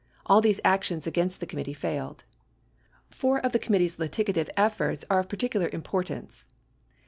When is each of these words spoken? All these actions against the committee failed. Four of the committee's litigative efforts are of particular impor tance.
All 0.25 0.41
these 0.41 0.59
actions 0.65 1.05
against 1.05 1.39
the 1.41 1.45
committee 1.45 1.75
failed. 1.75 2.23
Four 3.11 3.39
of 3.41 3.51
the 3.51 3.59
committee's 3.59 3.97
litigative 3.97 4.49
efforts 4.57 5.05
are 5.11 5.19
of 5.19 5.29
particular 5.29 5.69
impor 5.69 6.03
tance. 6.03 6.45